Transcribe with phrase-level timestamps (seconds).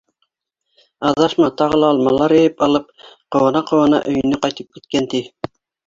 [1.09, 2.91] Аҙашма тағы ла алмалар йыйып алып,
[3.37, 5.29] ҡыуана-ҡыуана өйөнә ҡайтып киткән, ти.